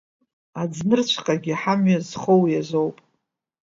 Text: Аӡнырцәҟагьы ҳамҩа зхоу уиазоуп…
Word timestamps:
Аӡнырцәҟагьы 0.61 1.53
ҳамҩа 1.61 1.99
зхоу 2.09 2.41
уиазоуп… 2.43 2.95